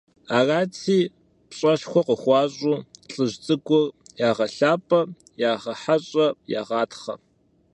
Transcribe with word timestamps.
Арати, 0.37 0.99
пщӀэшхуэ 1.49 2.01
къыхуащӀу, 2.07 2.83
лӀыжь 3.11 3.35
цӀыкӀур 3.43 3.87
ягъэлъапӀэ, 4.27 5.01
ягъэхьэщӀэ, 5.51 6.27
ягъатхъэ. 6.59 7.13